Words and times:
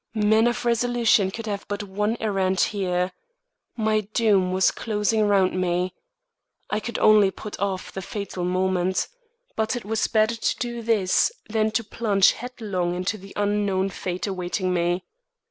Men 0.15 0.47
of 0.47 0.65
resolution 0.65 1.29
could 1.29 1.45
have 1.45 1.67
but 1.67 1.83
one 1.83 2.17
errand 2.19 2.59
here. 2.61 3.11
My 3.77 3.99
doom 3.99 4.51
was 4.51 4.71
closing 4.71 5.27
round 5.27 5.53
me. 5.61 5.93
I 6.71 6.79
could 6.79 6.97
only 6.97 7.29
put 7.29 7.59
off 7.59 7.91
the 7.91 8.01
fatal 8.01 8.43
moment. 8.43 9.07
But 9.55 9.75
it 9.75 9.85
was 9.85 10.07
better 10.07 10.35
to 10.35 10.57
do 10.57 10.81
this 10.81 11.31
than 11.47 11.69
to 11.73 11.83
plunge 11.83 12.31
headlong 12.31 12.95
into 12.95 13.15
the 13.19 13.33
unknown 13.35 13.89
fate 13.91 14.25
awaiting 14.25 14.73
me. 14.73 15.03